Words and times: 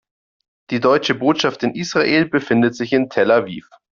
Die 0.71 0.79
Deutsche 0.79 1.13
Botschaft 1.13 1.61
in 1.61 1.75
Israel 1.75 2.25
befindet 2.27 2.75
sich 2.75 2.91
in 2.91 3.11
Tel 3.11 3.29
Aviv. 3.29 3.69